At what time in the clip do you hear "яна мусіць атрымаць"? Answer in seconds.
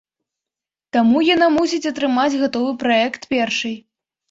1.27-2.39